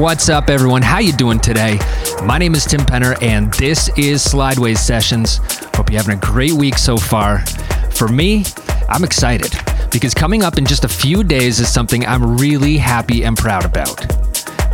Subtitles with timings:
[0.00, 0.80] What's up everyone?
[0.80, 1.78] How you doing today?
[2.24, 5.40] My name is Tim Penner and this is Slideways Sessions.
[5.74, 7.44] Hope you're having a great week so far.
[7.90, 8.46] For me,
[8.88, 9.54] I'm excited
[9.92, 13.66] because coming up in just a few days is something I'm really happy and proud
[13.66, 13.98] about.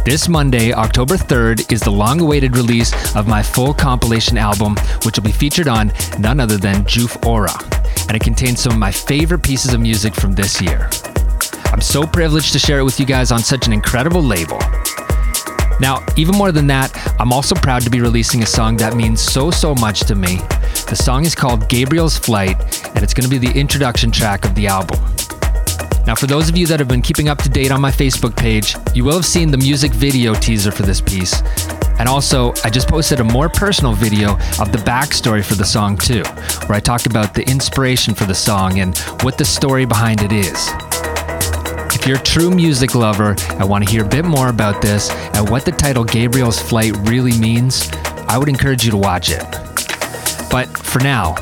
[0.05, 5.19] This Monday, October 3rd, is the long awaited release of my full compilation album, which
[5.19, 7.51] will be featured on none other than Joof Aura.
[8.07, 10.89] And it contains some of my favorite pieces of music from this year.
[11.73, 14.61] I'm so privileged to share it with you guys on such an incredible label.
[15.81, 19.21] Now, even more than that, I'm also proud to be releasing a song that means
[19.21, 20.37] so, so much to me.
[20.89, 22.57] The song is called Gabriel's Flight,
[22.95, 24.99] and it's going to be the introduction track of the album.
[26.07, 28.37] Now, for those of you that have been keeping up to date on my Facebook
[28.37, 31.43] page, you will have seen the music video teaser for this piece.
[31.99, 35.97] And also, I just posted a more personal video of the backstory for the song,
[35.97, 36.23] too,
[36.67, 40.33] where I talk about the inspiration for the song and what the story behind it
[40.33, 40.71] is.
[42.07, 45.11] If you're a true music lover and want to hear a bit more about this
[45.11, 47.91] and what the title Gabriel's Flight really means,
[48.29, 49.43] I would encourage you to watch it.
[50.49, 51.35] But for now,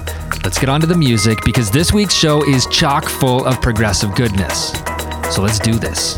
[0.42, 4.14] let's get on to the music because this week's show is chock full of progressive
[4.14, 4.72] goodness.
[5.30, 6.16] So let's do this.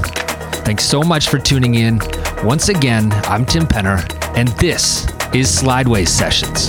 [0.62, 1.98] Thanks so much for tuning in.
[2.44, 3.98] Once again, I'm Tim Penner,
[4.36, 6.68] and this is Slideways Sessions.